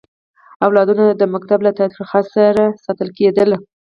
[0.65, 3.49] اولادونه د ښوونځي له تاوتریخوالي ساتل کېدل.